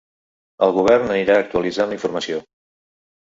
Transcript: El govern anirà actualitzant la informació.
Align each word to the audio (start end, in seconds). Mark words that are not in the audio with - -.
El 0.67 0.71
govern 0.77 1.11
anirà 1.15 1.35
actualitzant 1.41 1.91
la 1.93 1.97
informació. 1.99 2.39